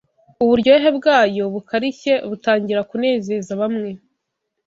Uburyohe 0.43 0.89
bwayo 0.97 1.43
bukarishye 1.53 2.13
butangira 2.29 2.81
kunezeza 2.89 3.51
bamwe; 3.61 3.89